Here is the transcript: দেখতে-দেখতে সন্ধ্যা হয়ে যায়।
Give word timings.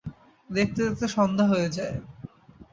দেখতে-দেখতে 0.49 1.05
সন্ধ্যা 1.07 1.45
হয়ে 1.47 1.69
যায়। 1.69 1.95